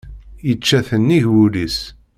Yečča-t 0.47 0.89
nnig 1.01 1.25
wul-is. 1.31 1.79